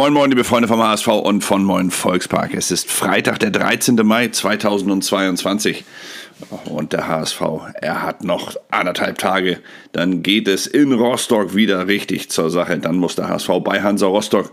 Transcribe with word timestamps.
Moin 0.00 0.14
Moin, 0.14 0.30
liebe 0.30 0.44
Freunde 0.44 0.66
vom 0.66 0.82
HSV 0.82 1.08
und 1.08 1.44
von 1.44 1.62
Moin 1.62 1.90
Volkspark. 1.90 2.54
Es 2.54 2.70
ist 2.70 2.90
Freitag, 2.90 3.38
der 3.40 3.50
13. 3.50 3.96
Mai 3.96 4.28
2022 4.28 5.84
und 6.64 6.94
der 6.94 7.06
HSV, 7.06 7.42
er 7.74 8.02
hat 8.02 8.24
noch 8.24 8.56
anderthalb 8.70 9.18
Tage. 9.18 9.60
Dann 9.92 10.22
geht 10.22 10.48
es 10.48 10.66
in 10.66 10.94
Rostock 10.94 11.54
wieder 11.54 11.86
richtig 11.86 12.30
zur 12.30 12.48
Sache. 12.48 12.78
Dann 12.78 12.96
muss 12.96 13.14
der 13.14 13.28
HSV 13.28 13.50
bei 13.62 13.82
Hansa 13.82 14.06
Rostock 14.06 14.50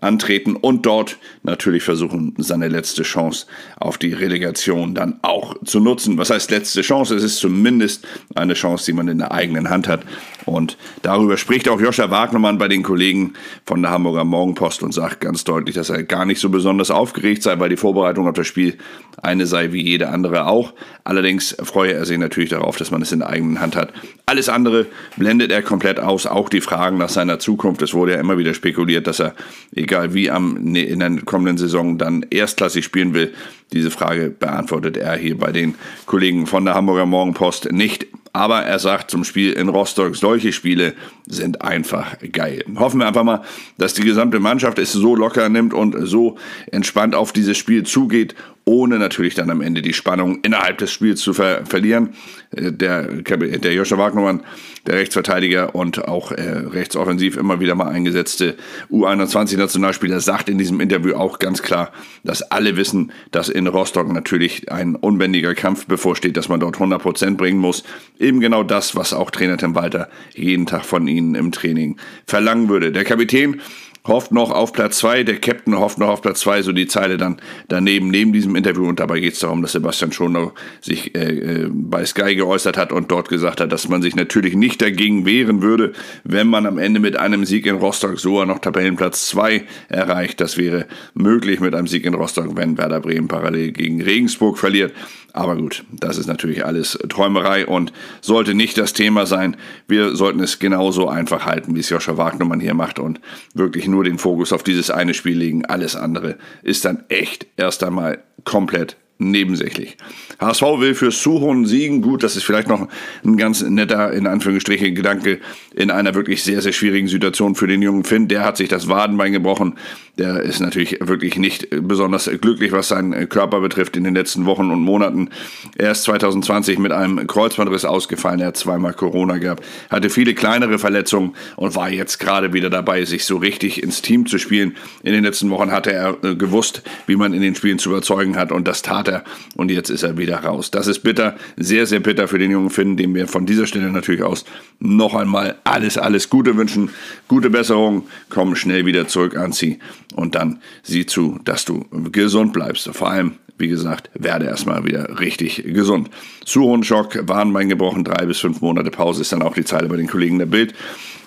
antreten 0.00 0.56
und 0.56 0.84
dort 0.84 1.18
natürlich 1.44 1.84
versuchen, 1.84 2.34
seine 2.38 2.66
letzte 2.66 3.04
Chance 3.04 3.46
auf 3.78 3.98
die 3.98 4.12
Relegation 4.12 4.96
dann 4.96 5.20
auch 5.22 5.54
zu 5.64 5.78
nutzen. 5.78 6.18
Was 6.18 6.30
heißt 6.30 6.50
letzte 6.50 6.82
Chance? 6.82 7.14
Es 7.14 7.22
ist 7.22 7.38
zumindest 7.38 8.04
eine 8.34 8.54
Chance, 8.54 8.86
die 8.86 8.92
man 8.94 9.06
in 9.06 9.18
der 9.18 9.30
eigenen 9.30 9.70
Hand 9.70 9.86
hat. 9.86 10.00
Und 10.48 10.76
darüber 11.02 11.36
spricht 11.36 11.68
auch 11.68 11.80
Joscha 11.80 12.10
Wagnermann 12.10 12.58
bei 12.58 12.68
den 12.68 12.82
Kollegen 12.82 13.34
von 13.66 13.82
der 13.82 13.90
Hamburger 13.90 14.24
Morgenpost 14.24 14.82
und 14.82 14.92
sagt 14.92 15.20
ganz 15.20 15.44
deutlich, 15.44 15.74
dass 15.74 15.90
er 15.90 16.02
gar 16.02 16.24
nicht 16.24 16.40
so 16.40 16.48
besonders 16.48 16.90
aufgeregt 16.90 17.42
sei, 17.42 17.58
weil 17.58 17.68
die 17.68 17.76
Vorbereitung 17.76 18.26
auf 18.26 18.34
das 18.34 18.46
Spiel 18.46 18.78
eine 19.22 19.46
sei 19.46 19.72
wie 19.72 19.82
jede 19.82 20.08
andere 20.08 20.46
auch. 20.46 20.74
Allerdings 21.04 21.56
freue 21.62 21.92
er 21.92 22.04
sich 22.04 22.18
natürlich 22.18 22.50
darauf, 22.50 22.76
dass 22.76 22.90
man 22.90 23.02
es 23.02 23.12
in 23.12 23.20
der 23.20 23.30
eigenen 23.30 23.60
Hand 23.60 23.76
hat. 23.76 23.92
Alles 24.26 24.48
andere 24.48 24.86
blendet 25.16 25.50
er 25.50 25.62
komplett 25.62 25.98
aus, 25.98 26.26
auch 26.26 26.48
die 26.48 26.60
Fragen 26.60 26.98
nach 26.98 27.08
seiner 27.08 27.38
Zukunft. 27.38 27.82
Es 27.82 27.94
wurde 27.94 28.12
ja 28.12 28.20
immer 28.20 28.38
wieder 28.38 28.54
spekuliert, 28.54 29.06
dass 29.06 29.20
er, 29.20 29.34
egal 29.74 30.14
wie 30.14 30.30
am, 30.30 30.58
ne, 30.60 30.82
in 30.82 31.00
der 31.00 31.22
kommenden 31.24 31.58
Saison, 31.58 31.98
dann 31.98 32.26
erstklassig 32.30 32.84
spielen 32.84 33.14
will. 33.14 33.32
Diese 33.72 33.90
Frage 33.90 34.30
beantwortet 34.30 34.96
er 34.96 35.16
hier 35.16 35.36
bei 35.36 35.52
den 35.52 35.74
Kollegen 36.06 36.46
von 36.46 36.64
der 36.64 36.74
Hamburger 36.74 37.06
Morgenpost 37.06 37.72
nicht. 37.72 38.06
Aber 38.32 38.62
er 38.62 38.78
sagt 38.78 39.10
zum 39.10 39.24
Spiel 39.24 39.52
in 39.52 39.68
Rostock, 39.68 40.16
solche 40.16 40.52
Spiele 40.52 40.94
sind 41.26 41.62
einfach 41.62 42.16
geil. 42.32 42.64
Hoffen 42.76 43.00
wir 43.00 43.06
einfach 43.06 43.24
mal, 43.24 43.42
dass 43.76 43.94
die 43.94 44.02
gesamte 44.02 44.40
Mannschaft 44.40 44.78
es 44.78 44.92
so 44.92 45.14
locker 45.14 45.48
nimmt 45.48 45.74
und 45.74 45.96
so 46.06 46.36
entspannt 46.70 47.14
auf 47.14 47.32
dieses 47.32 47.56
Spiel 47.56 47.84
zugeht 47.84 48.34
ohne 48.68 48.98
natürlich 48.98 49.34
dann 49.34 49.48
am 49.48 49.62
Ende 49.62 49.80
die 49.80 49.94
Spannung 49.94 50.40
innerhalb 50.42 50.76
des 50.76 50.92
Spiels 50.92 51.22
zu 51.22 51.32
ver 51.32 51.64
verlieren. 51.64 52.10
Äh, 52.50 52.70
der, 52.70 53.04
der 53.22 53.72
Joscha 53.72 53.96
Wagnermann, 53.96 54.42
der 54.86 54.96
Rechtsverteidiger 54.96 55.74
und 55.74 56.06
auch 56.06 56.32
äh, 56.32 56.42
rechtsoffensiv 56.42 57.38
immer 57.38 57.60
wieder 57.60 57.74
mal 57.74 57.88
eingesetzte 57.88 58.56
U21-Nationalspieler, 58.90 60.20
sagt 60.20 60.50
in 60.50 60.58
diesem 60.58 60.80
Interview 60.80 61.14
auch 61.14 61.38
ganz 61.38 61.62
klar, 61.62 61.92
dass 62.24 62.42
alle 62.42 62.76
wissen, 62.76 63.10
dass 63.30 63.48
in 63.48 63.66
Rostock 63.66 64.12
natürlich 64.12 64.70
ein 64.70 64.96
unbändiger 64.96 65.54
Kampf 65.54 65.86
bevorsteht, 65.86 66.36
dass 66.36 66.50
man 66.50 66.60
dort 66.60 66.76
100% 66.76 67.36
bringen 67.36 67.58
muss. 67.58 67.84
Eben 68.18 68.40
genau 68.40 68.62
das, 68.62 68.96
was 68.96 69.12
auch 69.12 69.30
Trainer 69.30 69.56
Tim 69.56 69.74
Walter 69.74 70.08
jeden 70.34 70.66
Tag 70.66 70.84
von 70.84 71.06
ihnen 71.06 71.34
im 71.34 71.52
Training 71.52 71.96
verlangen 72.26 72.68
würde. 72.68 72.90
Der 72.90 73.04
Kapitän 73.04 73.60
hofft 74.08 74.32
noch 74.32 74.50
auf 74.50 74.72
Platz 74.72 74.98
2, 74.98 75.22
der 75.22 75.38
Captain 75.38 75.78
hofft 75.78 75.98
noch 75.98 76.08
auf 76.08 76.22
Platz 76.22 76.40
2, 76.40 76.62
so 76.62 76.72
die 76.72 76.88
Zeile 76.88 77.16
dann 77.16 77.40
daneben, 77.68 78.08
neben 78.08 78.32
diesem 78.32 78.56
Interview. 78.56 78.88
Und 78.88 78.98
dabei 78.98 79.20
geht 79.20 79.34
es 79.34 79.40
darum, 79.40 79.62
dass 79.62 79.72
Sebastian 79.72 80.10
Schoner 80.10 80.52
sich 80.80 81.14
äh, 81.14 81.64
äh, 81.64 81.68
bei 81.70 82.04
Sky 82.04 82.34
geäußert 82.34 82.76
hat 82.76 82.92
und 82.92 83.10
dort 83.10 83.28
gesagt 83.28 83.60
hat, 83.60 83.70
dass 83.70 83.88
man 83.88 84.02
sich 84.02 84.16
natürlich 84.16 84.56
nicht 84.56 84.82
dagegen 84.82 85.26
wehren 85.26 85.62
würde, 85.62 85.92
wenn 86.24 86.48
man 86.48 86.66
am 86.66 86.78
Ende 86.78 87.00
mit 87.00 87.16
einem 87.16 87.44
Sieg 87.44 87.66
in 87.66 87.76
Rostock 87.76 88.18
sogar 88.18 88.46
noch 88.46 88.58
Tabellenplatz 88.58 89.28
2 89.28 89.64
erreicht. 89.88 90.40
Das 90.40 90.56
wäre 90.56 90.86
möglich 91.14 91.60
mit 91.60 91.74
einem 91.74 91.86
Sieg 91.86 92.04
in 92.04 92.14
Rostock, 92.14 92.56
wenn 92.56 92.78
Werder 92.78 93.00
Bremen 93.00 93.28
parallel 93.28 93.72
gegen 93.72 94.02
Regensburg 94.02 94.58
verliert. 94.58 94.92
Aber 95.32 95.56
gut, 95.56 95.84
das 95.92 96.16
ist 96.16 96.26
natürlich 96.26 96.64
alles 96.64 96.98
Träumerei 97.08 97.66
und 97.66 97.92
sollte 98.20 98.54
nicht 98.54 98.78
das 98.78 98.92
Thema 98.92 99.26
sein. 99.26 99.56
Wir 99.86 100.16
sollten 100.16 100.40
es 100.40 100.58
genauso 100.58 101.08
einfach 101.08 101.44
halten, 101.44 101.74
wie 101.74 101.80
es 101.80 101.90
Joscha 101.90 102.16
Wagnermann 102.16 102.60
hier 102.60 102.74
macht 102.74 102.98
und 102.98 103.20
wirklich 103.54 103.88
nur 103.88 104.04
den 104.04 104.18
Fokus 104.18 104.52
auf 104.52 104.62
dieses 104.62 104.90
eine 104.90 105.14
Spiel 105.14 105.38
legen. 105.38 105.66
Alles 105.66 105.96
andere 105.96 106.38
ist 106.62 106.84
dann 106.84 107.04
echt 107.08 107.46
erst 107.56 107.84
einmal 107.84 108.22
komplett 108.44 108.96
nebensächlich. 109.18 109.96
HSV 110.40 110.62
will 110.78 110.94
für 110.94 111.10
Suhon 111.10 111.66
siegen. 111.66 112.00
Gut, 112.02 112.22
das 112.22 112.36
ist 112.36 112.44
vielleicht 112.44 112.68
noch 112.68 112.88
ein 113.24 113.36
ganz 113.36 113.62
netter, 113.62 114.12
in 114.12 114.26
Anführungsstrichen, 114.26 114.94
Gedanke 114.94 115.40
in 115.74 115.90
einer 115.90 116.14
wirklich 116.14 116.44
sehr, 116.44 116.62
sehr 116.62 116.72
schwierigen 116.72 117.08
Situation 117.08 117.56
für 117.56 117.66
den 117.66 117.82
jungen 117.82 118.04
Finn. 118.04 118.28
Der 118.28 118.44
hat 118.44 118.56
sich 118.56 118.68
das 118.68 118.88
Wadenbein 118.88 119.32
gebrochen. 119.32 119.74
Der 120.18 120.40
ist 120.40 120.60
natürlich 120.60 120.98
wirklich 121.00 121.36
nicht 121.36 121.68
besonders 121.70 122.30
glücklich, 122.40 122.72
was 122.72 122.88
seinen 122.88 123.28
Körper 123.28 123.60
betrifft 123.60 123.96
in 123.96 124.04
den 124.04 124.14
letzten 124.14 124.46
Wochen 124.46 124.70
und 124.70 124.80
Monaten. 124.80 125.30
Er 125.76 125.92
ist 125.92 126.04
2020 126.04 126.78
mit 126.78 126.92
einem 126.92 127.26
Kreuzbandriss 127.26 127.84
ausgefallen. 127.84 128.40
Er 128.40 128.48
hat 128.48 128.56
zweimal 128.56 128.94
Corona 128.94 129.38
gehabt, 129.38 129.64
hatte 129.90 130.10
viele 130.10 130.34
kleinere 130.34 130.78
Verletzungen 130.78 131.34
und 131.56 131.74
war 131.74 131.90
jetzt 131.90 132.18
gerade 132.18 132.52
wieder 132.52 132.70
dabei, 132.70 133.04
sich 133.04 133.24
so 133.24 133.36
richtig 133.36 133.82
ins 133.82 134.02
Team 134.02 134.26
zu 134.26 134.38
spielen. 134.38 134.76
In 135.02 135.12
den 135.12 135.24
letzten 135.24 135.50
Wochen 135.50 135.72
hatte 135.72 135.92
er 135.92 136.16
äh, 136.22 136.34
gewusst, 136.34 136.82
wie 137.06 137.16
man 137.16 137.32
in 137.32 137.42
den 137.42 137.54
Spielen 137.54 137.78
zu 137.78 137.90
überzeugen 137.90 138.36
hat 138.36 138.52
und 138.52 138.68
das 138.68 138.82
tat 138.82 139.07
er. 139.08 139.24
Und 139.56 139.70
jetzt 139.70 139.90
ist 139.90 140.02
er 140.02 140.16
wieder 140.16 140.38
raus. 140.38 140.70
Das 140.70 140.86
ist 140.86 141.00
bitter, 141.00 141.36
sehr, 141.56 141.86
sehr 141.86 142.00
bitter 142.00 142.28
für 142.28 142.38
den 142.38 142.50
jungen 142.50 142.70
Finn, 142.70 142.96
dem 142.96 143.14
wir 143.14 143.26
von 143.26 143.46
dieser 143.46 143.66
Stelle 143.66 143.90
natürlich 143.90 144.22
aus 144.22 144.44
noch 144.78 145.14
einmal 145.14 145.56
alles, 145.64 145.98
alles 145.98 146.30
Gute 146.30 146.56
wünschen. 146.56 146.90
Gute 147.26 147.50
Besserung, 147.50 148.06
komm 148.28 148.54
schnell 148.54 148.86
wieder 148.86 149.08
zurück 149.08 149.36
an 149.36 149.52
sie 149.52 149.78
und 150.14 150.34
dann 150.34 150.60
sieh 150.82 151.06
zu, 151.06 151.40
dass 151.44 151.64
du 151.64 151.86
gesund 152.12 152.52
bleibst. 152.52 152.88
Vor 152.92 153.10
allem, 153.10 153.34
wie 153.58 153.68
gesagt, 153.68 154.10
werde 154.14 154.46
erstmal 154.46 154.84
wieder 154.84 155.18
richtig 155.18 155.64
gesund. 155.64 156.10
Zu 156.44 156.62
hohen 156.62 156.84
Schock, 156.84 157.18
Warnbein 157.28 157.68
gebrochen, 157.68 158.04
drei 158.04 158.26
bis 158.26 158.38
fünf 158.38 158.60
Monate 158.60 158.90
Pause 158.90 159.22
ist 159.22 159.32
dann 159.32 159.42
auch 159.42 159.54
die 159.54 159.64
Zeile 159.64 159.88
bei 159.88 159.96
den 159.96 160.06
Kollegen 160.06 160.38
der 160.38 160.46
Bild. 160.46 160.74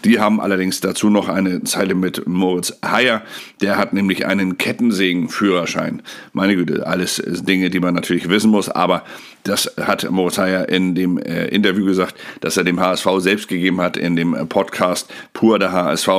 Die 0.03 0.19
haben 0.19 0.41
allerdings 0.41 0.81
dazu 0.81 1.09
noch 1.09 1.29
eine 1.29 1.63
Zeile 1.63 1.93
mit 1.93 2.27
Moritz 2.27 2.77
Heyer. 2.83 3.21
Der 3.61 3.77
hat 3.77 3.93
nämlich 3.93 4.25
einen 4.25 4.57
Kettensägen-Führerschein. 4.57 6.01
Meine 6.33 6.55
Güte, 6.55 6.87
alles 6.87 7.21
Dinge, 7.25 7.69
die 7.69 7.79
man 7.79 7.93
natürlich 7.93 8.27
wissen 8.29 8.49
muss, 8.49 8.69
aber 8.69 9.03
das 9.43 9.73
hat 9.79 10.09
Moritz 10.09 10.37
Heyer 10.37 10.69
in 10.69 10.95
dem 10.95 11.17
äh, 11.17 11.47
Interview 11.47 11.85
gesagt, 11.85 12.15
dass 12.41 12.57
er 12.57 12.63
dem 12.63 12.79
HSV 12.79 13.07
selbst 13.17 13.47
gegeben 13.47 13.81
hat. 13.81 13.97
In 13.97 14.15
dem 14.15 14.47
Podcast 14.49 15.11
Pur 15.33 15.59
der 15.59 15.71
HSV 15.71 16.09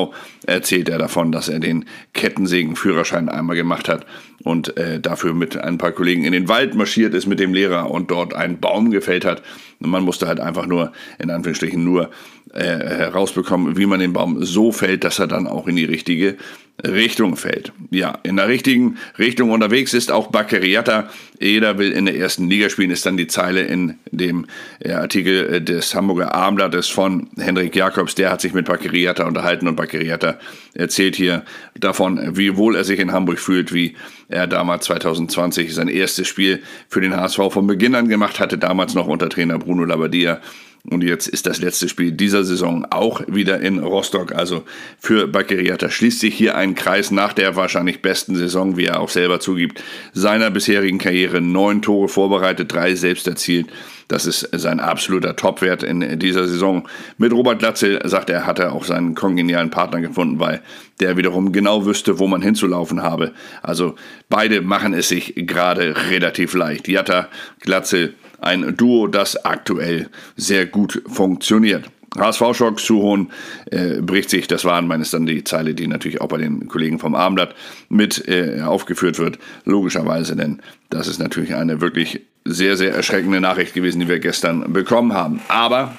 erzählt 0.47 0.88
er 0.88 0.99
davon, 0.99 1.32
dass 1.32 1.49
er 1.49 1.60
den 1.60 1.84
Kettensägen-Führerschein 2.14 3.28
einmal 3.28 3.56
gemacht 3.56 3.88
hat 3.88 4.06
und 4.44 4.76
äh, 4.76 5.00
dafür 5.00 5.34
mit 5.34 5.56
ein 5.56 5.78
paar 5.78 5.93
Kollegen 5.93 6.25
in 6.25 6.32
den 6.32 6.49
Wald 6.49 6.75
marschiert 6.75 7.14
ist 7.14 7.26
mit 7.26 7.38
dem 7.38 7.54
Lehrer 7.54 7.91
und 7.91 8.10
dort 8.10 8.34
einen 8.34 8.59
Baum 8.59 8.91
gefällt 8.91 9.25
hat. 9.25 9.43
Man 9.84 10.03
musste 10.04 10.26
halt 10.26 10.41
einfach 10.41 10.66
nur, 10.66 10.93
in 11.19 11.31
Anführungsstrichen, 11.31 11.82
nur 11.82 12.10
äh, 12.53 12.62
herausbekommen, 12.62 13.76
wie 13.76 13.87
man 13.87 14.00
den 14.00 14.12
Baum 14.12 14.43
so 14.44 14.72
fällt, 14.72 15.04
dass 15.04 15.19
er 15.19 15.26
dann 15.26 15.47
auch 15.47 15.66
in 15.66 15.76
die 15.76 15.84
richtige 15.84 16.37
Richtung 16.84 17.37
fällt. 17.37 17.72
Ja, 17.91 18.19
in 18.22 18.37
der 18.37 18.49
richtigen 18.49 18.97
Richtung 19.19 19.50
unterwegs 19.50 19.94
ist 19.94 20.10
auch 20.10 20.28
Baccariata. 20.28 21.10
Jeder 21.38 21.78
will 21.78 21.93
in 21.93 22.06
der 22.06 22.16
ersten 22.16 22.49
Liga 22.49 22.71
spielen, 22.71 22.91
ist 22.91 23.06
dann 23.06 23.16
die 23.16 23.27
Zeile 23.27 23.62
in 23.62 23.99
dem 24.10 24.47
äh, 24.81 24.93
Artikel 24.93 25.55
äh, 25.55 25.61
des 25.61 25.94
Hamburger 25.94 26.34
Abendblattes 26.34 26.88
von 26.88 27.28
Hendrik 27.38 27.77
Jakobs. 27.77 28.15
Der 28.15 28.32
hat 28.32 28.41
sich 28.41 28.53
mit 28.53 28.66
Baccariata 28.66 29.25
unterhalten 29.25 29.69
und 29.69 29.77
Baccariata 29.77 30.38
erzählt 30.75 31.15
hier 31.15 31.44
davon, 31.78 32.37
wie 32.37 32.56
wohl 32.56 32.75
er 32.75 32.84
sich 32.84 32.99
in 32.99 33.12
Hamburg 33.12 33.38
fühlt, 33.38 33.72
wie 33.72 33.94
er 34.28 34.47
damals 34.47 34.87
2020 34.87 35.75
sein 35.75 35.88
erstes 35.88 36.27
Spiel 36.27 36.62
für 36.88 37.00
den 37.00 37.15
HSV 37.15 37.38
von 37.50 37.66
Beginn 37.66 37.94
an 37.94 38.09
gemacht 38.09 38.41
hatte, 38.41 38.59
damals 38.59 38.94
noch 38.94 39.06
unter 39.06 39.28
Trainer 39.28 39.59
Bruno 39.59 39.84
Labbadia. 39.84 40.41
Und 40.84 41.04
jetzt 41.04 41.28
ist 41.28 41.47
das 41.47 41.60
letzte 41.60 41.88
Spiel 41.88 42.10
dieser 42.10 42.43
Saison 42.43 42.84
auch 42.91 43.22
wieder 43.28 43.60
in 43.60 43.78
Rostock. 43.78 44.34
Also 44.34 44.65
für 44.98 45.28
Baccariata 45.28 45.88
schließt 45.88 46.19
sich 46.19 46.34
hier 46.34 46.56
ein 46.56 46.75
Kreis 46.75 47.12
nach 47.12 47.32
der 47.32 47.54
wahrscheinlich 47.54 48.03
besten 48.03 48.34
Saison, 48.34 48.76
wie 48.76 48.87
er 48.87 48.98
auch 48.98 49.09
selber 49.09 49.38
zugibt, 49.38 49.82
seiner 50.12 50.50
bisherigen 50.50 50.98
Karriere. 50.98 51.41
Neun 51.41 51.82
Tore 51.82 52.09
vorbereitet, 52.09 52.72
drei 52.72 52.97
selbst 52.97 53.28
erzielt. 53.28 53.69
Das 54.09 54.26
ist 54.26 54.48
sein 54.53 54.81
absoluter 54.81 55.37
Topwert 55.37 55.84
in 55.84 56.19
dieser 56.19 56.49
Saison. 56.49 56.88
Mit 57.17 57.32
Robert 57.32 57.61
Glatzel, 57.61 58.00
sagt 58.05 58.28
er, 58.28 58.44
hat 58.44 58.58
er 58.58 58.73
auch 58.73 58.85
seinen 58.85 59.14
kongenialen 59.14 59.70
Partner 59.70 60.00
gefunden, 60.00 60.40
weil 60.40 60.62
der 60.99 61.17
wiederum 61.17 61.52
genau 61.52 61.87
wüsste, 61.87 62.19
wo 62.19 62.26
man 62.26 62.43
hinzulaufen 62.43 63.02
habe. 63.02 63.32
Also 63.62 63.94
beide 64.28 64.61
machen 64.61 64.94
es 64.94 65.08
sich 65.08 65.35
gerade 65.37 65.94
relativ 66.11 66.55
leicht. 66.55 66.88
Jatta, 66.88 67.28
Glatzel, 67.61 68.14
ein 68.43 68.77
Duo, 68.77 69.06
das 69.06 69.44
aktuell 69.44 70.09
sehr 70.37 70.67
gut 70.67 71.03
funktioniert. 71.06 71.91
HSV-Schock, 72.19 72.79
Suhon 72.79 73.31
äh, 73.71 74.03
bricht 74.03 74.29
sich, 74.29 74.47
das 74.47 74.67
waren 74.67 74.87
meines 74.87 75.11
dann 75.11 75.25
die 75.25 75.44
Zeile, 75.44 75.75
die 75.75 75.87
natürlich 75.87 76.21
auch 76.21 76.29
bei 76.29 76.37
den 76.37 76.69
Kollegen 76.69 76.99
vom 76.99 77.15
Abendblatt 77.15 77.55
mit 77.89 78.29
äh, 78.29 78.61
aufgeführt 78.61 79.19
wird, 79.19 79.39
logischerweise, 79.65 80.37
denn 80.37 80.61
das 80.91 81.09
ist 81.09 81.19
natürlich 81.19 81.55
eine 81.55 81.81
wirklich 81.81 82.21
sehr, 82.44 82.77
sehr 82.77 82.93
erschreckende 82.93 83.41
Nachricht 83.41 83.73
gewesen, 83.73 84.00
die 84.00 84.09
wir 84.09 84.19
gestern 84.19 84.73
bekommen 84.73 85.15
haben. 85.15 85.41
Aber 85.49 85.97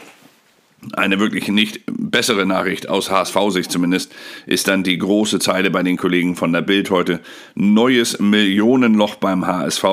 eine 0.91 1.19
wirklich 1.19 1.47
nicht 1.47 1.81
bessere 1.87 2.45
Nachricht 2.45 2.89
aus 2.89 3.09
HSV-Sicht 3.09 3.71
zumindest 3.71 4.13
ist 4.45 4.67
dann 4.67 4.83
die 4.83 4.97
große 4.97 5.39
Zeile 5.39 5.71
bei 5.71 5.81
den 5.81 5.97
Kollegen 5.97 6.35
von 6.35 6.51
der 6.51 6.61
Bild 6.61 6.89
heute. 6.89 7.21
Neues 7.55 8.19
Millionenloch 8.19 9.15
beim 9.15 9.47
HSV. 9.47 9.83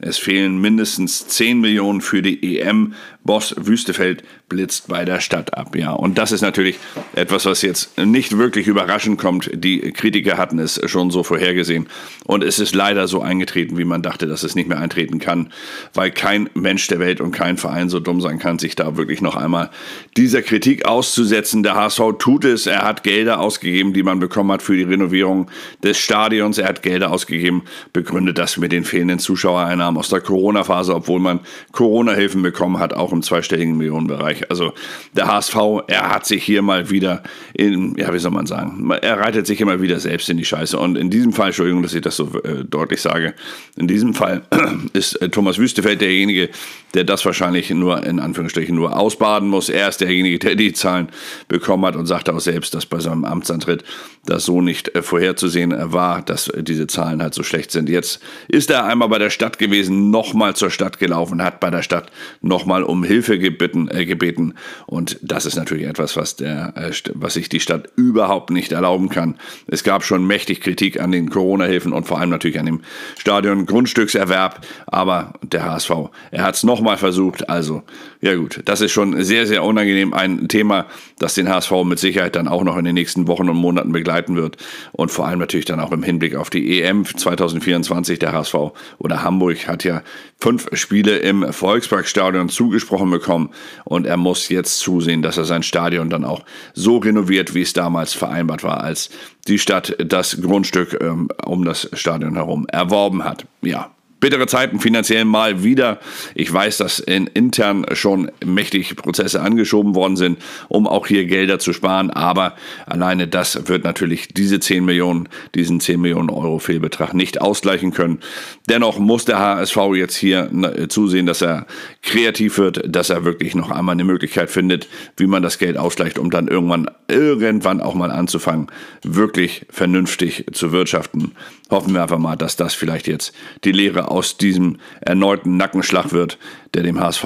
Es 0.00 0.18
fehlen 0.18 0.60
mindestens 0.60 1.26
10 1.28 1.60
Millionen 1.60 2.00
für 2.00 2.22
die 2.22 2.58
EM. 2.58 2.94
Boss 3.22 3.54
Wüstefeld 3.58 4.24
blitzt 4.48 4.88
bei 4.88 5.04
der 5.04 5.20
Stadt 5.20 5.54
ab. 5.54 5.76
Ja, 5.76 5.92
und 5.92 6.16
das 6.16 6.32
ist 6.32 6.40
natürlich 6.40 6.78
etwas, 7.14 7.44
was 7.44 7.60
jetzt 7.60 7.98
nicht 7.98 8.38
wirklich 8.38 8.66
überraschend 8.66 9.18
kommt. 9.18 9.50
Die 9.52 9.92
Kritiker 9.92 10.38
hatten 10.38 10.58
es 10.58 10.80
schon 10.86 11.10
so 11.10 11.22
vorhergesehen. 11.22 11.86
Und 12.24 12.42
es 12.42 12.58
ist 12.58 12.74
leider 12.74 13.08
so 13.08 13.20
eingetreten, 13.20 13.76
wie 13.76 13.84
man 13.84 14.02
dachte, 14.02 14.26
dass 14.26 14.42
es 14.42 14.54
nicht 14.54 14.68
mehr 14.68 14.78
eintreten 14.78 15.18
kann, 15.18 15.52
weil 15.92 16.10
kein 16.10 16.48
Mensch 16.54 16.86
der 16.88 16.98
Welt 16.98 17.20
und 17.20 17.32
kein 17.32 17.58
Verein 17.58 17.90
so 17.90 18.00
dumm 18.00 18.22
sein 18.22 18.38
kann, 18.38 18.58
sich 18.58 18.74
da 18.74 18.96
wirklich 18.96 19.20
noch 19.20 19.36
einmal 19.36 19.70
dieser 20.16 20.40
Kritik 20.40 20.86
auszusetzen. 20.86 21.62
Der 21.62 21.74
HSV 21.74 22.00
tut 22.18 22.46
es. 22.46 22.66
Er 22.66 22.82
hat 22.82 23.02
Gelder 23.02 23.40
ausgegeben, 23.40 23.92
die 23.92 24.02
man 24.02 24.18
bekommen 24.18 24.50
hat 24.50 24.62
für 24.62 24.76
die 24.76 24.82
Renovierung 24.82 25.50
des 25.84 25.98
Stadions. 25.98 26.56
Er 26.56 26.68
hat 26.68 26.82
Gelder 26.82 27.12
ausgegeben, 27.12 27.62
begründet 27.92 28.38
das 28.38 28.56
mit 28.56 28.72
den 28.72 28.84
fehlenden 28.84 29.18
Zuschauereinnahmen 29.18 29.89
aus 29.96 30.08
der 30.08 30.20
Corona-Phase, 30.20 30.94
obwohl 30.94 31.20
man 31.20 31.40
Corona-Hilfen 31.72 32.42
bekommen 32.42 32.78
hat, 32.78 32.94
auch 32.94 33.12
im 33.12 33.22
zweistelligen 33.22 33.76
Millionenbereich. 33.76 34.50
Also 34.50 34.72
der 35.12 35.26
HSV, 35.26 35.56
er 35.86 36.10
hat 36.10 36.26
sich 36.26 36.44
hier 36.44 36.62
mal 36.62 36.90
wieder 36.90 37.22
in, 37.54 37.94
ja, 37.96 38.12
wie 38.12 38.18
soll 38.18 38.30
man 38.30 38.46
sagen, 38.46 38.90
er 39.02 39.18
reitet 39.18 39.46
sich 39.46 39.60
immer 39.60 39.80
wieder 39.80 40.00
selbst 40.00 40.28
in 40.28 40.36
die 40.36 40.44
Scheiße. 40.44 40.78
Und 40.78 40.96
in 40.96 41.10
diesem 41.10 41.32
Fall, 41.32 41.48
Entschuldigung, 41.48 41.82
dass 41.82 41.94
ich 41.94 42.02
das 42.02 42.16
so 42.16 42.28
äh, 42.42 42.64
deutlich 42.64 43.00
sage, 43.00 43.34
in 43.76 43.88
diesem 43.88 44.14
Fall 44.14 44.42
ist 44.92 45.14
äh, 45.16 45.28
Thomas 45.28 45.58
Wüstefeld 45.58 46.00
derjenige, 46.00 46.50
der 46.94 47.04
das 47.04 47.24
wahrscheinlich 47.24 47.70
nur 47.70 48.04
in 48.04 48.20
Anführungsstrichen 48.20 48.74
nur 48.74 48.98
ausbaden 48.98 49.48
muss. 49.48 49.68
Er 49.68 49.88
ist 49.88 50.00
derjenige, 50.00 50.38
der 50.38 50.54
die 50.54 50.72
Zahlen 50.72 51.08
bekommen 51.48 51.84
hat 51.86 51.96
und 51.96 52.06
sagte 52.06 52.34
auch 52.34 52.40
selbst, 52.40 52.74
dass 52.74 52.86
bei 52.86 52.98
seinem 52.98 53.24
Amtsantritt 53.24 53.84
das 54.26 54.44
so 54.44 54.60
nicht 54.60 54.94
äh, 54.94 55.02
vorherzusehen 55.02 55.74
war, 55.92 56.22
dass 56.22 56.48
äh, 56.48 56.62
diese 56.62 56.86
Zahlen 56.86 57.22
halt 57.22 57.34
so 57.34 57.42
schlecht 57.42 57.70
sind. 57.70 57.88
Jetzt 57.88 58.20
ist 58.48 58.70
er 58.70 58.84
einmal 58.84 59.08
bei 59.08 59.18
der 59.18 59.30
Stadt 59.30 59.58
gewesen, 59.58 59.79
nochmal 59.88 60.54
zur 60.54 60.70
Stadt 60.70 60.98
gelaufen, 60.98 61.42
hat 61.42 61.60
bei 61.60 61.70
der 61.70 61.82
Stadt 61.82 62.10
nochmal 62.42 62.82
um 62.82 63.04
Hilfe 63.04 63.38
gebeten, 63.38 63.88
äh, 63.88 64.04
gebeten. 64.04 64.54
Und 64.86 65.18
das 65.22 65.46
ist 65.46 65.56
natürlich 65.56 65.86
etwas, 65.86 66.16
was, 66.16 66.36
der, 66.36 66.74
äh, 66.76 66.92
was 67.14 67.34
sich 67.34 67.48
die 67.48 67.60
Stadt 67.60 67.88
überhaupt 67.96 68.50
nicht 68.50 68.72
erlauben 68.72 69.08
kann. 69.08 69.36
Es 69.66 69.84
gab 69.84 70.04
schon 70.04 70.26
mächtig 70.26 70.60
Kritik 70.60 71.00
an 71.00 71.12
den 71.12 71.30
Corona-Hilfen 71.30 71.92
und 71.92 72.06
vor 72.06 72.18
allem 72.20 72.30
natürlich 72.30 72.58
an 72.58 72.66
dem 72.66 72.80
Stadion 73.18 73.66
Grundstückserwerb. 73.66 74.66
Aber 74.86 75.34
der 75.42 75.64
HSV, 75.64 75.90
er 76.30 76.42
hat 76.42 76.56
es 76.56 76.64
nochmal 76.64 76.96
versucht. 76.96 77.48
Also, 77.48 77.82
ja 78.20 78.34
gut, 78.34 78.60
das 78.64 78.80
ist 78.80 78.92
schon 78.92 79.22
sehr, 79.22 79.46
sehr 79.46 79.64
unangenehm. 79.64 80.12
Ein 80.12 80.48
Thema, 80.48 80.86
das 81.18 81.34
den 81.34 81.48
HSV 81.48 81.72
mit 81.84 81.98
Sicherheit 81.98 82.36
dann 82.36 82.48
auch 82.48 82.64
noch 82.64 82.76
in 82.76 82.84
den 82.84 82.94
nächsten 82.94 83.28
Wochen 83.28 83.48
und 83.48 83.56
Monaten 83.56 83.92
begleiten 83.92 84.36
wird. 84.36 84.56
Und 84.92 85.10
vor 85.10 85.26
allem 85.26 85.38
natürlich 85.38 85.66
dann 85.66 85.80
auch 85.80 85.92
im 85.92 86.02
Hinblick 86.02 86.34
auf 86.36 86.50
die 86.50 86.80
EM 86.80 87.04
2024. 87.04 88.18
Der 88.18 88.32
HSV 88.32 88.54
oder 88.98 89.22
Hamburg 89.22 89.66
hat 89.70 89.84
ja 89.84 90.02
fünf 90.38 90.68
Spiele 90.72 91.18
im 91.18 91.52
Volksparkstadion 91.52 92.48
zugesprochen 92.48 93.10
bekommen 93.10 93.50
und 93.84 94.06
er 94.06 94.16
muss 94.16 94.48
jetzt 94.48 94.78
zusehen, 94.78 95.22
dass 95.22 95.38
er 95.38 95.44
sein 95.44 95.62
Stadion 95.62 96.10
dann 96.10 96.24
auch 96.24 96.44
so 96.74 96.98
renoviert, 96.98 97.54
wie 97.54 97.62
es 97.62 97.72
damals 97.72 98.12
vereinbart 98.12 98.62
war, 98.62 98.82
als 98.82 99.10
die 99.48 99.58
Stadt 99.58 99.96
das 99.98 100.40
Grundstück 100.40 100.98
ähm, 101.00 101.28
um 101.44 101.64
das 101.64 101.88
Stadion 101.92 102.34
herum 102.34 102.66
erworben 102.68 103.24
hat. 103.24 103.46
Ja, 103.62 103.90
bittere 104.20 104.46
Zeiten 104.46 104.78
finanziell 104.78 105.24
mal 105.24 105.64
wieder. 105.64 105.98
Ich 106.34 106.52
weiß, 106.52 106.76
dass 106.78 106.98
in 106.98 107.26
intern 107.26 107.86
schon 107.94 108.30
mächtig 108.44 108.94
Prozesse 108.96 109.40
angeschoben 109.40 109.94
worden 109.94 110.16
sind, 110.16 110.38
um 110.68 110.86
auch 110.86 111.06
hier 111.06 111.24
Gelder 111.24 111.58
zu 111.58 111.72
sparen. 111.72 112.10
Aber 112.10 112.54
alleine 112.86 113.26
das 113.26 113.68
wird 113.68 113.84
natürlich 113.84 114.28
diese 114.28 114.60
10 114.60 114.84
Millionen, 114.84 115.28
diesen 115.54 115.80
10 115.80 116.00
Millionen 116.00 116.30
Euro 116.30 116.58
Fehlbetrag 116.58 117.14
nicht 117.14 117.40
ausgleichen 117.40 117.92
können. 117.92 118.20
Dennoch 118.68 118.98
muss 118.98 119.24
der 119.24 119.38
HSV 119.38 119.76
jetzt 119.94 120.16
hier 120.16 120.50
zusehen, 120.88 121.26
dass 121.26 121.42
er 121.42 121.66
kreativ 122.02 122.58
wird, 122.58 122.94
dass 122.94 123.10
er 123.10 123.24
wirklich 123.24 123.54
noch 123.54 123.70
einmal 123.70 123.94
eine 123.94 124.04
Möglichkeit 124.04 124.50
findet, 124.50 124.88
wie 125.16 125.26
man 125.26 125.42
das 125.42 125.58
Geld 125.58 125.76
ausgleicht, 125.76 126.18
um 126.18 126.30
dann 126.30 126.48
irgendwann, 126.48 126.90
irgendwann 127.08 127.80
auch 127.80 127.94
mal 127.94 128.10
anzufangen, 128.10 128.66
wirklich 129.02 129.66
vernünftig 129.70 130.44
zu 130.52 130.72
wirtschaften. 130.72 131.32
Hoffen 131.70 131.94
wir 131.94 132.02
einfach 132.02 132.18
mal, 132.18 132.36
dass 132.36 132.56
das 132.56 132.74
vielleicht 132.74 133.06
jetzt 133.06 133.32
die 133.64 133.72
Lehre 133.72 134.09
aus 134.10 134.36
diesem 134.36 134.78
erneuten 135.00 135.56
Nackenschlag 135.56 136.12
wird, 136.12 136.38
der 136.74 136.82
dem 136.82 137.00
HSV 137.00 137.24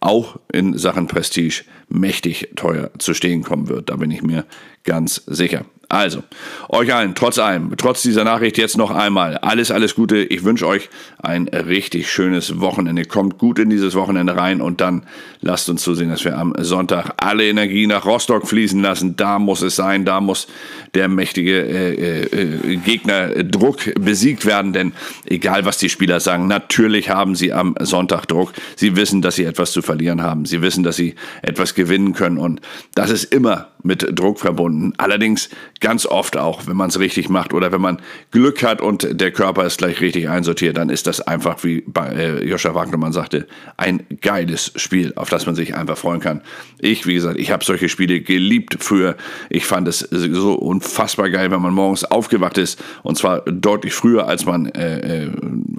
auch 0.00 0.38
in 0.52 0.76
Sachen 0.76 1.06
Prestige 1.06 1.64
mächtig 1.88 2.50
teuer 2.56 2.90
zu 2.98 3.14
stehen 3.14 3.42
kommen 3.42 3.68
wird. 3.68 3.90
Da 3.90 3.96
bin 3.96 4.10
ich 4.10 4.22
mir 4.22 4.44
ganz 4.84 5.22
sicher. 5.26 5.64
Also, 5.88 6.24
euch 6.68 6.92
allen, 6.92 7.14
trotz 7.14 7.38
allem, 7.38 7.72
trotz 7.76 8.02
dieser 8.02 8.24
Nachricht 8.24 8.58
jetzt 8.58 8.76
noch 8.76 8.90
einmal 8.90 9.36
alles, 9.38 9.70
alles 9.70 9.94
Gute. 9.94 10.18
Ich 10.18 10.42
wünsche 10.42 10.66
euch 10.66 10.88
ein 11.18 11.46
richtig 11.46 12.10
schönes 12.10 12.60
Wochenende. 12.60 13.04
Kommt 13.04 13.38
gut 13.38 13.60
in 13.60 13.70
dieses 13.70 13.94
Wochenende 13.94 14.36
rein 14.36 14.60
und 14.60 14.80
dann 14.80 15.04
lasst 15.42 15.70
uns 15.70 15.82
zusehen, 15.82 16.10
dass 16.10 16.24
wir 16.24 16.36
am 16.36 16.54
Sonntag 16.58 17.12
alle 17.18 17.48
Energie 17.48 17.86
nach 17.86 18.04
Rostock 18.04 18.48
fließen 18.48 18.82
lassen. 18.82 19.14
Da 19.14 19.38
muss 19.38 19.62
es 19.62 19.76
sein, 19.76 20.04
da 20.04 20.20
muss 20.20 20.48
der 20.94 21.06
mächtige 21.06 21.62
äh, 21.62 22.22
äh, 22.22 22.76
Gegnerdruck 22.78 23.94
besiegt 24.00 24.44
werden, 24.44 24.72
denn 24.72 24.92
egal 25.24 25.66
was 25.66 25.78
die 25.78 25.88
Spieler 25.88 26.18
sagen, 26.18 26.48
natürlich 26.48 27.10
haben 27.10 27.36
sie 27.36 27.52
am 27.52 27.76
Sonntag 27.78 28.26
Druck. 28.26 28.52
Sie 28.74 28.96
wissen, 28.96 29.22
dass 29.22 29.36
sie 29.36 29.44
etwas 29.44 29.70
zu 29.70 29.82
verlieren 29.82 30.20
haben. 30.22 30.46
Sie 30.46 30.62
wissen, 30.62 30.82
dass 30.82 30.96
sie 30.96 31.14
etwas 31.42 31.74
gewinnen 31.74 32.12
können 32.12 32.38
und 32.38 32.60
das 32.96 33.10
ist 33.10 33.32
immer 33.32 33.68
mit 33.82 34.18
Druck 34.18 34.40
verbunden. 34.40 34.92
Allerdings 34.96 35.48
ganz 35.80 36.06
oft 36.06 36.36
auch, 36.36 36.66
wenn 36.66 36.76
man 36.76 36.88
es 36.88 36.98
richtig 36.98 37.28
macht 37.28 37.52
oder 37.52 37.72
wenn 37.72 37.80
man 37.80 38.00
Glück 38.30 38.62
hat 38.62 38.80
und 38.80 39.20
der 39.20 39.30
Körper 39.30 39.64
ist 39.64 39.78
gleich 39.78 40.00
richtig 40.00 40.28
einsortiert, 40.28 40.76
dann 40.76 40.88
ist 40.88 41.06
das 41.06 41.20
einfach, 41.20 41.62
wie 41.64 41.82
bei 41.86 42.08
äh, 42.08 42.44
Joscha 42.44 42.74
Wagnermann 42.74 43.12
sagte, 43.12 43.46
ein 43.76 44.06
geiles 44.20 44.72
Spiel, 44.76 45.12
auf 45.16 45.28
das 45.28 45.46
man 45.46 45.54
sich 45.54 45.74
einfach 45.74 45.98
freuen 45.98 46.20
kann. 46.20 46.42
Ich, 46.78 47.06
wie 47.06 47.14
gesagt, 47.14 47.38
ich 47.38 47.50
habe 47.50 47.64
solche 47.64 47.88
Spiele 47.88 48.20
geliebt 48.20 48.76
früher. 48.80 49.16
Ich 49.50 49.66
fand 49.66 49.88
es 49.88 50.00
so 50.00 50.54
unfassbar 50.54 51.30
geil, 51.30 51.50
wenn 51.50 51.62
man 51.62 51.74
morgens 51.74 52.04
aufgewacht 52.04 52.58
ist 52.58 52.82
und 53.02 53.18
zwar 53.18 53.40
deutlich 53.42 53.92
früher, 53.92 54.26
als 54.26 54.46
man 54.46 54.66
äh, 54.66 55.24
äh, 55.24 55.30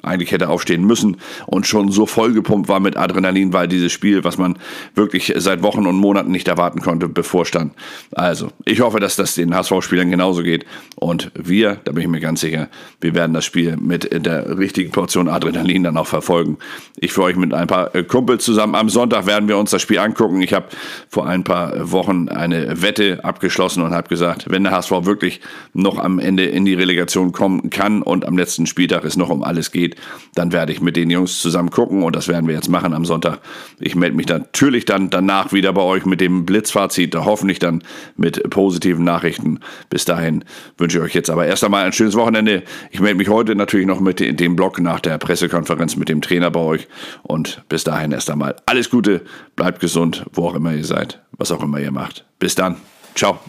eigentlich 0.07 0.31
hätte 0.31 0.49
aufstehen 0.49 0.83
müssen 0.85 1.17
und 1.45 1.67
schon 1.67 1.91
so 1.91 2.05
vollgepumpt 2.05 2.69
war 2.69 2.79
mit 2.79 2.97
Adrenalin, 2.97 3.53
weil 3.53 3.67
dieses 3.67 3.91
Spiel, 3.91 4.23
was 4.23 4.37
man 4.37 4.57
wirklich 4.95 5.33
seit 5.37 5.63
Wochen 5.63 5.85
und 5.85 5.95
Monaten 5.95 6.31
nicht 6.31 6.47
erwarten 6.47 6.81
konnte, 6.81 7.07
bevorstand. 7.07 7.73
Also, 8.13 8.49
ich 8.65 8.81
hoffe, 8.81 8.99
dass 8.99 9.15
das 9.15 9.35
den 9.35 9.53
HSV-Spielern 9.53 10.09
genauso 10.09 10.43
geht. 10.43 10.65
Und 10.95 11.31
wir, 11.35 11.77
da 11.83 11.91
bin 11.91 12.03
ich 12.03 12.09
mir 12.09 12.19
ganz 12.19 12.41
sicher, 12.41 12.69
wir 13.01 13.13
werden 13.13 13.33
das 13.33 13.45
Spiel 13.45 13.77
mit 13.77 14.09
der 14.25 14.57
richtigen 14.57 14.91
Portion 14.91 15.27
Adrenalin 15.27 15.83
dann 15.83 15.97
auch 15.97 16.07
verfolgen. 16.07 16.57
Ich 16.95 17.11
für 17.11 17.23
euch 17.23 17.35
mit 17.35 17.53
ein 17.53 17.67
paar 17.67 17.93
äh, 17.95 18.03
Kumpels 18.03 18.43
zusammen. 18.43 18.75
Am 18.75 18.89
Sonntag 18.89 19.25
werden 19.25 19.47
wir 19.47 19.57
uns 19.57 19.71
das 19.71 19.81
Spiel 19.81 19.99
angucken. 19.99 20.41
Ich 20.41 20.53
habe 20.53 20.67
vor 21.09 21.27
ein 21.27 21.43
paar 21.43 21.91
Wochen 21.91 22.29
eine 22.29 22.81
Wette 22.81 23.23
abgeschlossen 23.23 23.81
und 23.83 23.93
habe 23.93 24.07
gesagt, 24.07 24.49
wenn 24.49 24.63
der 24.63 24.73
HSV 24.73 24.91
wirklich 25.01 25.41
noch 25.73 25.99
am 25.99 26.19
Ende 26.19 26.45
in 26.45 26.65
die 26.65 26.73
Relegation 26.73 27.31
kommen 27.31 27.69
kann 27.69 28.01
und 28.01 28.25
am 28.25 28.37
letzten 28.37 28.65
Spieltag 28.65 29.03
es 29.03 29.17
noch 29.17 29.29
um 29.29 29.43
alles 29.43 29.71
geht, 29.71 29.95
dann 30.35 30.51
werde 30.51 30.71
ich 30.71 30.81
mit 30.81 30.95
den 30.95 31.09
Jungs 31.09 31.41
zusammen 31.41 31.69
gucken 31.69 32.03
und 32.03 32.15
das 32.15 32.27
werden 32.27 32.47
wir 32.47 32.55
jetzt 32.55 32.69
machen 32.69 32.93
am 32.93 33.05
Sonntag. 33.05 33.39
Ich 33.79 33.95
melde 33.95 34.15
mich 34.15 34.27
natürlich 34.27 34.85
dann 34.85 35.09
danach 35.09 35.53
wieder 35.53 35.73
bei 35.73 35.81
euch 35.81 36.05
mit 36.05 36.21
dem 36.21 36.45
Blitzfazit, 36.45 37.15
hoffentlich 37.15 37.59
dann 37.59 37.83
mit 38.15 38.49
positiven 38.49 39.03
Nachrichten. 39.03 39.59
Bis 39.89 40.05
dahin 40.05 40.43
wünsche 40.77 40.97
ich 40.99 41.03
euch 41.03 41.15
jetzt 41.15 41.29
aber 41.29 41.45
erst 41.45 41.63
einmal 41.63 41.85
ein 41.85 41.93
schönes 41.93 42.15
Wochenende. 42.15 42.63
Ich 42.91 42.99
melde 42.99 43.17
mich 43.17 43.29
heute 43.29 43.55
natürlich 43.55 43.87
noch 43.87 43.99
mit 43.99 44.19
dem 44.19 44.55
Blog 44.55 44.79
nach 44.79 44.99
der 44.99 45.17
Pressekonferenz 45.17 45.95
mit 45.95 46.09
dem 46.09 46.21
Trainer 46.21 46.51
bei 46.51 46.59
euch. 46.59 46.87
Und 47.23 47.63
bis 47.69 47.83
dahin 47.83 48.11
erst 48.11 48.29
einmal 48.29 48.55
alles 48.65 48.89
Gute, 48.89 49.21
bleibt 49.55 49.79
gesund, 49.79 50.25
wo 50.33 50.47
auch 50.47 50.55
immer 50.55 50.73
ihr 50.73 50.85
seid, 50.85 51.21
was 51.31 51.51
auch 51.51 51.63
immer 51.63 51.79
ihr 51.79 51.91
macht. 51.91 52.25
Bis 52.39 52.55
dann. 52.55 52.77
Ciao. 53.15 53.39